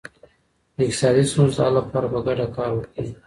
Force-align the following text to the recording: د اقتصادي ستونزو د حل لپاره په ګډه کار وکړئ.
د 0.75 0.79
اقتصادي 0.87 1.23
ستونزو 1.31 1.57
د 1.57 1.59
حل 1.65 1.73
لپاره 1.79 2.07
په 2.13 2.19
ګډه 2.27 2.45
کار 2.55 2.69
وکړئ. 2.73 3.05